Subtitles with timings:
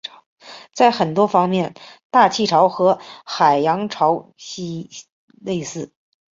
[0.73, 1.75] 在很多方面
[2.09, 5.03] 大气潮和海洋潮汐
[5.41, 5.93] 类似。